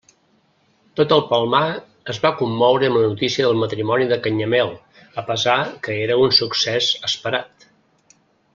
Tot 0.99 1.11
el 1.17 1.19
Palmar 1.33 1.59
es 2.13 2.19
va 2.23 2.31
commoure 2.39 2.87
amb 2.91 2.97
la 2.99 3.03
notícia 3.11 3.45
del 3.49 3.61
matrimoni 3.65 4.07
de 4.13 4.19
Canyamel 4.25 4.73
a 5.23 5.25
pesar 5.29 5.59
que 5.89 5.99
era 6.07 6.17
un 6.25 6.35
succés 6.41 6.89
esperat. 7.11 7.69